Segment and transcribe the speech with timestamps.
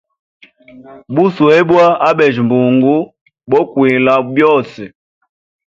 [1.13, 2.95] Buswe bwa abejya mbungu
[3.49, 4.81] bokwila byose.